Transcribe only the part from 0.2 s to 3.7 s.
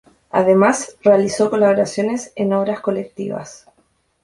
Además realizó colaboraciones en obras colectivas.